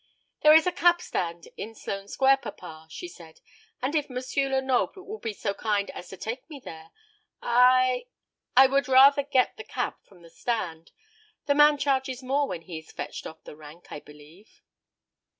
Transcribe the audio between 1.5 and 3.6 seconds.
in Sloane Square, papa," she said;